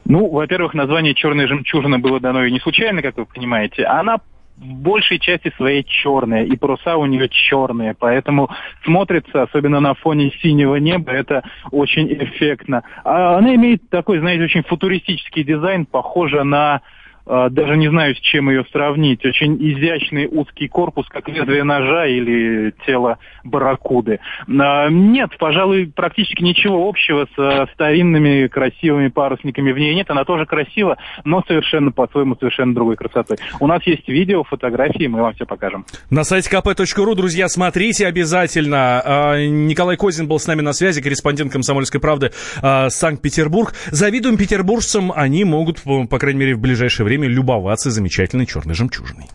Ну, 0.05 0.27
во-первых, 0.29 0.73
название 0.73 0.88
название 0.89 1.13
«Черная 1.13 1.47
жемчужина» 1.47 1.99
было 1.99 2.19
дано 2.19 2.43
и 2.45 2.51
не 2.51 2.59
случайно, 2.59 3.03
как 3.03 3.15
вы 3.15 3.25
понимаете. 3.25 3.83
Она 3.83 4.17
в 4.57 4.65
большей 4.65 5.19
части 5.19 5.53
своей 5.55 5.83
черная, 5.83 6.43
и 6.43 6.57
паруса 6.57 6.97
у 6.97 7.05
нее 7.05 7.29
черные, 7.29 7.93
поэтому 7.93 8.49
смотрится, 8.83 9.43
особенно 9.43 9.79
на 9.79 9.93
фоне 9.93 10.31
синего 10.41 10.77
неба, 10.77 11.11
это 11.11 11.43
очень 11.71 12.11
эффектно. 12.11 12.83
А 13.03 13.37
она 13.37 13.53
имеет 13.53 13.87
такой, 13.89 14.19
знаете, 14.19 14.43
очень 14.43 14.63
футуристический 14.63 15.43
дизайн, 15.43 15.85
похоже 15.85 16.43
на 16.43 16.73
а, 16.75 16.81
даже 17.25 17.77
не 17.77 17.89
знаю, 17.89 18.15
с 18.15 18.19
чем 18.19 18.49
ее 18.49 18.65
сравнить. 18.71 19.25
Очень 19.25 19.55
изящный 19.55 20.27
узкий 20.27 20.67
корпус, 20.67 21.07
как 21.07 21.27
лезвие 21.27 21.63
ножа 21.63 22.05
или 22.07 22.73
тело 22.85 23.19
барракуды. 23.43 24.19
А, 24.47 24.89
нет, 24.89 25.31
пожалуй, 25.37 25.91
практически 25.95 26.43
ничего 26.43 26.87
общего 26.87 27.27
с 27.35 27.69
старинными 27.73 28.47
красивыми 28.47 29.09
парусниками 29.09 29.71
в 29.71 29.77
ней 29.77 29.95
нет. 29.95 30.09
Она 30.09 30.25
тоже 30.25 30.45
красива, 30.45 30.97
но 31.23 31.43
совершенно 31.47 31.91
по-своему, 31.91 32.35
совершенно 32.35 32.73
другой 32.73 32.95
красотой. 32.95 33.37
У 33.59 33.67
нас 33.67 33.81
есть 33.85 34.07
видео, 34.07 34.43
фотографии, 34.43 35.07
мы 35.07 35.21
вам 35.21 35.33
все 35.33 35.45
покажем. 35.45 35.85
На 36.09 36.23
сайте 36.23 36.49
kp.ru, 36.49 37.15
друзья, 37.15 37.47
смотрите 37.47 38.07
обязательно. 38.07 39.01
А, 39.03 39.45
Николай 39.45 39.97
Козин 39.97 40.27
был 40.27 40.39
с 40.39 40.47
нами 40.47 40.61
на 40.61 40.73
связи, 40.73 41.01
корреспондент 41.01 41.51
«Комсомольской 41.51 41.99
правды» 41.99 42.31
Санкт-Петербург. 42.61 43.73
Завидуем 43.91 44.37
петербуржцам, 44.37 45.11
они 45.15 45.43
могут, 45.43 45.81
по 45.83 46.19
крайней 46.19 46.39
мере, 46.39 46.55
в 46.55 46.59
ближайшее 46.59 47.05
время 47.05 47.18
время 47.19 47.33
любоваться 47.33 47.91
замечательной 47.91 48.45
черной 48.45 48.75
жемчужиной. 48.75 49.27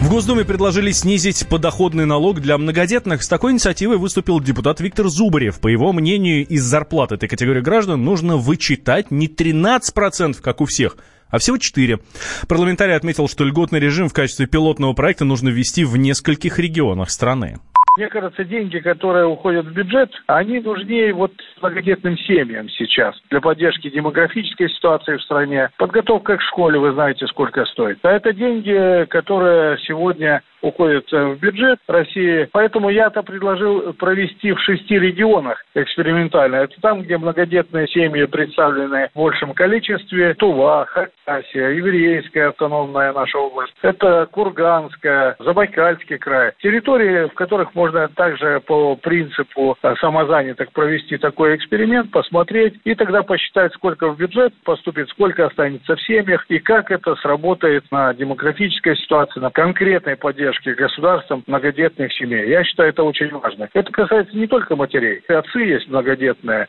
В 0.00 0.08
Госдуме 0.08 0.44
предложили 0.44 0.92
снизить 0.92 1.46
подоходный 1.46 2.06
налог 2.06 2.40
для 2.40 2.56
многодетных. 2.56 3.22
С 3.22 3.28
такой 3.28 3.52
инициативой 3.52 3.98
выступил 3.98 4.40
депутат 4.40 4.80
Виктор 4.80 5.08
Зубарев. 5.08 5.60
По 5.60 5.68
его 5.68 5.92
мнению, 5.92 6.46
из 6.46 6.62
зарплат 6.62 7.12
этой 7.12 7.28
категории 7.28 7.60
граждан 7.60 8.02
нужно 8.02 8.36
вычитать 8.36 9.10
не 9.10 9.28
13%, 9.28 10.40
как 10.40 10.62
у 10.62 10.64
всех, 10.64 10.96
а 11.28 11.38
всего 11.38 11.58
четыре. 11.58 12.00
Парламентарий 12.48 12.96
отметил, 12.96 13.28
что 13.28 13.44
льготный 13.44 13.78
режим 13.78 14.08
в 14.08 14.14
качестве 14.14 14.46
пилотного 14.46 14.94
проекта 14.94 15.26
нужно 15.26 15.50
ввести 15.50 15.84
в 15.84 15.96
нескольких 15.98 16.58
регионах 16.58 17.10
страны. 17.10 17.58
Мне 17.96 18.08
кажется, 18.08 18.44
деньги, 18.44 18.78
которые 18.78 19.26
уходят 19.26 19.66
в 19.66 19.72
бюджет, 19.72 20.10
они 20.26 20.60
нужнее 20.60 21.12
вот 21.12 21.32
многодетным 21.60 22.16
семьям 22.18 22.68
сейчас 22.68 23.16
для 23.30 23.40
поддержки 23.40 23.90
демографической 23.90 24.68
ситуации 24.70 25.16
в 25.16 25.22
стране. 25.22 25.70
Подготовка 25.76 26.36
к 26.36 26.42
школе, 26.42 26.78
вы 26.78 26.92
знаете, 26.92 27.26
сколько 27.26 27.64
стоит. 27.64 27.98
А 28.02 28.12
это 28.12 28.32
деньги, 28.32 29.06
которые 29.06 29.76
сегодня 29.78 30.42
уходят 30.62 31.12
э, 31.12 31.34
в 31.34 31.40
бюджет 31.40 31.78
России. 31.88 32.48
Поэтому 32.52 32.90
я-то 32.90 33.22
предложил 33.22 33.92
провести 33.94 34.52
в 34.52 34.60
шести 34.60 34.98
регионах 34.98 35.64
экспериментально. 35.74 36.56
Это 36.56 36.80
там, 36.80 37.02
где 37.02 37.18
многодетные 37.18 37.88
семьи 37.88 38.24
представлены 38.26 39.08
в 39.14 39.18
большем 39.18 39.54
количестве. 39.54 40.34
Тува, 40.34 40.86
Хакасия, 40.86 41.70
Еврейская 41.70 42.48
автономная 42.48 43.12
наша 43.12 43.38
область. 43.38 43.72
Это 43.82 44.28
Курганская, 44.30 45.36
Забайкальский 45.38 46.18
край. 46.18 46.52
Территории, 46.60 47.28
в 47.28 47.34
которых 47.34 47.74
можно 47.74 48.08
также 48.08 48.60
по 48.66 48.96
принципу 48.96 49.76
самозанятых 50.00 50.72
провести 50.72 51.16
такой 51.16 51.56
эксперимент, 51.56 52.10
посмотреть 52.10 52.74
и 52.84 52.94
тогда 52.94 53.22
посчитать, 53.22 53.72
сколько 53.74 54.08
в 54.08 54.18
бюджет 54.18 54.52
поступит, 54.64 55.08
сколько 55.10 55.46
останется 55.46 55.96
в 55.96 56.02
семьях 56.02 56.44
и 56.48 56.58
как 56.58 56.90
это 56.90 57.14
сработает 57.16 57.84
на 57.90 58.12
демографической 58.14 58.96
ситуации, 58.96 59.40
на 59.40 59.50
конкретной 59.50 60.16
поддержке 60.16 60.49
государством 60.76 61.44
многодетных 61.46 62.12
семей. 62.12 62.48
Я 62.48 62.64
считаю, 62.64 62.90
это 62.90 63.02
очень 63.02 63.30
важно. 63.30 63.68
Это 63.72 63.90
касается 63.90 64.36
не 64.36 64.46
только 64.46 64.76
матерей. 64.76 65.22
И 65.28 65.32
отцы 65.32 65.58
есть 65.60 65.88
многодетные. 65.88 66.66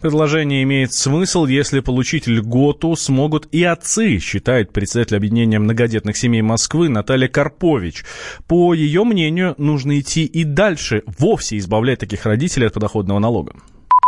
Предложение 0.00 0.62
имеет 0.62 0.92
смысл, 0.92 1.46
если 1.46 1.80
получить 1.80 2.26
льготу 2.26 2.94
смогут 2.96 3.48
и 3.52 3.64
отцы, 3.64 4.18
считает 4.18 4.72
председатель 4.72 5.16
объединения 5.16 5.58
многодетных 5.58 6.16
семей 6.16 6.42
Москвы 6.42 6.88
Наталья 6.88 7.28
Карпович. 7.28 8.04
По 8.46 8.74
ее 8.74 9.04
мнению, 9.04 9.54
нужно 9.58 9.98
идти 9.98 10.24
и 10.24 10.44
дальше, 10.44 11.02
вовсе 11.18 11.56
избавлять 11.58 12.00
таких 12.00 12.26
родителей 12.26 12.66
от 12.66 12.74
подоходного 12.74 13.18
налога. 13.18 13.54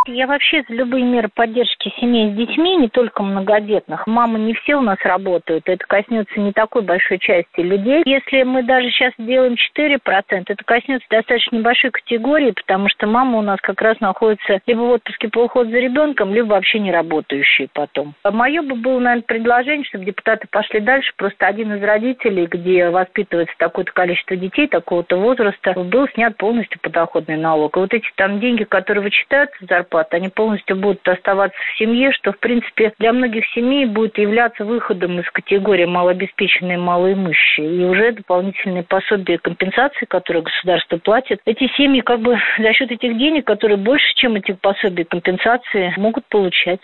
Я 0.09 0.29
вообще 0.29 0.63
за 0.69 0.75
любые 0.75 1.05
меры 1.05 1.29
поддержки 1.29 1.93
семей 1.99 2.31
с 2.31 2.37
детьми, 2.37 2.77
не 2.77 2.89
только 2.89 3.25
многодетных. 3.25 4.07
Мамы 4.07 4.39
не 4.39 4.55
все 4.55 4.77
у 4.77 4.81
нас 4.81 4.99
работают, 5.03 5.69
это 5.69 5.85
коснется 5.85 6.39
не 6.39 6.53
такой 6.53 6.83
большой 6.83 7.19
части 7.19 7.61
людей. 7.61 8.03
Если 8.05 8.45
мы 8.45 8.63
даже 8.63 8.89
сейчас 8.91 9.13
делаем 9.19 9.55
4%, 9.55 10.45
это 10.47 10.65
коснется 10.65 11.07
достаточно 11.11 11.57
небольшой 11.57 11.91
категории, 11.91 12.53
потому 12.53 12.89
что 12.89 13.09
мама 13.09 13.39
у 13.39 13.43
нас 13.43 13.61
как 13.61 13.83
раз 13.83 13.99
находится 13.99 14.61
либо 14.67 14.81
в 14.81 14.91
отпуске 14.91 15.29
по 15.29 15.41
уходу 15.41 15.71
за 15.71 15.79
ребенком, 15.79 16.33
либо 16.33 16.51
вообще 16.51 16.79
не 16.79 16.93
работающие 16.93 17.69
потом. 17.73 18.15
Мое 18.23 18.63
бы 18.63 18.77
было, 18.77 19.01
наверное, 19.01 19.27
предложение, 19.27 19.85
чтобы 19.87 20.05
депутаты 20.05 20.47
пошли 20.49 20.79
дальше. 20.79 21.13
Просто 21.17 21.49
один 21.49 21.75
из 21.75 21.83
родителей, 21.83 22.47
где 22.47 22.91
воспитывается 22.91 23.55
такое-то 23.59 23.93
количество 23.93 24.37
детей, 24.37 24.69
такого-то 24.69 25.17
возраста, 25.17 25.73
был 25.73 26.07
снят 26.15 26.37
полностью 26.37 26.79
подоходный 26.81 27.37
налог. 27.37 27.77
И 27.77 27.81
вот 27.81 27.93
эти 27.93 28.07
там 28.15 28.39
деньги, 28.39 28.63
которые 28.63 29.03
вычитаются 29.03 29.57
в 29.61 29.67
зарплат, 29.97 30.13
они 30.15 30.29
полностью 30.29 30.77
будут 30.77 31.07
оставаться 31.09 31.59
в 31.59 31.79
семье, 31.79 32.13
что, 32.13 32.33
в 32.33 32.39
принципе, 32.39 32.93
для 32.99 33.13
многих 33.13 33.45
семей 33.55 33.87
будет 33.87 34.19
являться 34.19 34.65
выходом 34.65 35.21
из 35.21 35.31
категории 35.31 35.85
малообеспеченные 35.85 36.79
малоимущие. 36.79 37.83
И 37.83 37.85
уже 37.85 38.13
дополнительные 38.13 38.83
пособия 38.83 39.39
компенсации, 39.39 40.07
которые 40.07 40.43
государство 40.43 40.99
платит, 40.99 41.41
эти 41.45 41.69
семьи 41.77 42.01
как 42.01 42.21
бы 42.21 42.37
за 42.59 42.73
счет 42.73 42.91
этих 42.91 43.17
денег, 43.19 43.47
которые 43.47 43.77
больше, 43.77 44.07
чем 44.17 44.37
эти 44.37 44.53
пособия 44.53 45.05
компенсации, 45.05 45.95
могут 45.97 46.27
получать. 46.29 46.81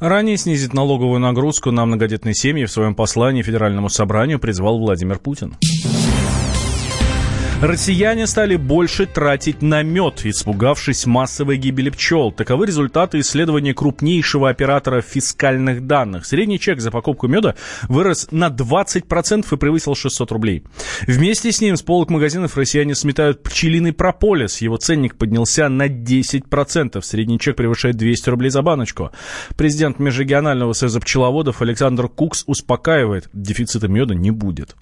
Ранее 0.00 0.36
снизить 0.36 0.74
налоговую 0.74 1.20
нагрузку 1.20 1.70
на 1.70 1.86
многодетные 1.86 2.34
семьи 2.34 2.64
в 2.64 2.70
своем 2.70 2.94
послании 2.94 3.42
Федеральному 3.42 3.88
собранию 3.88 4.40
призвал 4.40 4.78
Владимир 4.78 5.18
Путин. 5.18 5.54
Россияне 7.62 8.26
стали 8.26 8.56
больше 8.56 9.04
тратить 9.04 9.60
на 9.60 9.82
мед, 9.82 10.24
испугавшись 10.24 11.04
массовой 11.04 11.58
гибели 11.58 11.90
пчел. 11.90 12.32
Таковы 12.32 12.64
результаты 12.64 13.20
исследования 13.20 13.74
крупнейшего 13.74 14.48
оператора 14.48 15.02
фискальных 15.02 15.86
данных. 15.86 16.24
Средний 16.24 16.58
чек 16.58 16.80
за 16.80 16.90
покупку 16.90 17.28
меда 17.28 17.56
вырос 17.86 18.28
на 18.30 18.48
20% 18.48 19.44
и 19.52 19.56
превысил 19.58 19.94
600 19.94 20.32
рублей. 20.32 20.64
Вместе 21.02 21.52
с 21.52 21.60
ним 21.60 21.76
с 21.76 21.82
полок 21.82 22.08
магазинов 22.08 22.56
россияне 22.56 22.94
сметают 22.94 23.42
пчелиный 23.42 23.92
прополис. 23.92 24.62
Его 24.62 24.78
ценник 24.78 25.16
поднялся 25.16 25.68
на 25.68 25.86
10%. 25.86 27.02
Средний 27.02 27.38
чек 27.38 27.56
превышает 27.56 27.96
200 27.96 28.30
рублей 28.30 28.48
за 28.48 28.62
баночку. 28.62 29.10
Президент 29.58 29.98
Межрегионального 29.98 30.72
союза 30.72 30.98
пчеловодов 31.00 31.60
Александр 31.60 32.08
Кукс 32.08 32.42
успокаивает, 32.46 33.28
дефицита 33.34 33.86
меда 33.86 34.14
не 34.14 34.30
будет 34.30 34.76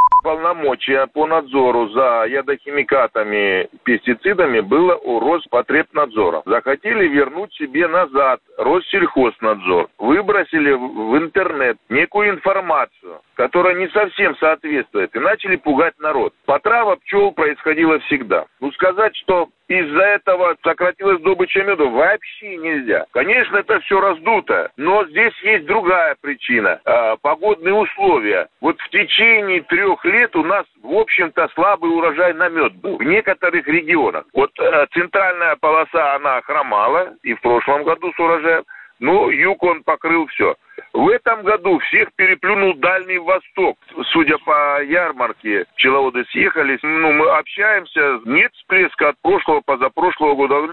полномочия 0.59 1.07
по 1.07 1.27
надзору 1.27 1.89
за 1.89 2.27
ядохимикатами, 2.29 3.69
пестицидами 3.85 4.61
было 4.61 4.97
у 4.97 5.21
Роспотребнадзора. 5.21 6.43
Захотели 6.45 7.09
вернуть 7.09 7.53
себе 7.55 7.87
назад 7.87 8.41
Россельхознадзор. 8.57 9.89
Выбросили 9.99 10.73
в 10.73 11.17
интернет 11.17 11.79
некую 11.89 12.31
информацию, 12.31 13.21
которая 13.35 13.75
не 13.75 13.89
совсем 13.89 14.37
соответствует, 14.37 15.15
и 15.15 15.19
начали 15.19 15.57
пугать 15.57 15.95
народ. 15.99 16.33
Потрава 16.45 16.97
пчел 16.97 17.33
происходила 17.33 17.99
всегда. 18.01 18.47
Ну, 18.61 18.73
сказать, 18.73 19.15
что 19.17 19.49
из-за 19.69 20.03
этого 20.03 20.57
сократилась 20.65 21.21
добыча 21.21 21.63
меда 21.63 21.85
вообще 21.85 22.57
нельзя. 22.57 23.05
Конечно, 23.13 23.59
это 23.59 23.81
все 23.81 24.01
раздуто, 24.01 24.71
но 24.79 25.05
здесь 25.07 25.35
есть 25.43 25.67
другая 25.67 26.17
причина. 26.21 26.81
Э, 26.85 27.17
погодные 27.21 27.75
условия. 27.75 28.49
Вот 28.63 28.81
в 28.81 28.89
течение 28.89 29.61
трех 29.63 30.05
лет 30.07 30.35
у 30.37 30.43
нас, 30.49 30.67
в 30.83 30.93
общем-то, 30.93 31.49
слабый 31.55 31.91
урожай 31.91 32.35
на 32.35 32.49
мед 32.49 32.75
был 32.77 32.97
в 32.97 33.03
некоторых 33.03 33.67
регионах. 33.69 34.25
Вот 34.35 34.51
э, 34.59 34.87
центральная 34.93 35.57
полоса, 35.57 36.17
она 36.17 36.41
хромала 36.43 37.15
и 37.23 37.35
в 37.35 37.41
прошлом 37.41 37.85
году 37.85 38.13
с 38.13 38.19
урожаем. 38.19 38.65
Ну, 39.01 39.31
юг 39.31 39.63
он 39.63 39.85
покрыл 39.85 40.27
все. 40.27 40.57
В 40.93 41.09
этом 41.09 41.45
году 41.45 41.79
всех 41.79 42.09
переплюнул 42.17 42.75
Дальний 42.75 43.19
Восток. 43.19 43.79
Судя 44.13 44.39
по 44.39 44.83
ярмарке, 44.83 45.67
пчеловоды 45.77 46.25
съехались. 46.31 46.81
Ну, 46.83 47.13
мы 47.13 47.31
общаемся, 47.31 48.21
нет 48.25 48.53
всплеска 48.55 49.11
от 49.11 49.17
прошлого, 49.23 49.61
позапрошлого 49.61 50.35
года. 50.35 50.73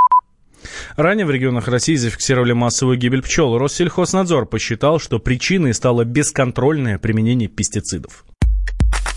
Ранее 0.98 1.26
в 1.26 1.32
регионах 1.32 1.68
России 1.68 1.96
зафиксировали 1.96 2.54
массовую 2.54 2.98
гибель 2.98 3.22
пчел. 3.22 3.58
Россельхознадзор 3.60 4.48
посчитал, 4.48 5.00
что 5.00 5.20
причиной 5.20 5.74
стало 5.74 6.06
бесконтрольное 6.06 6.98
применение 6.98 7.50
пестицидов. 7.50 8.24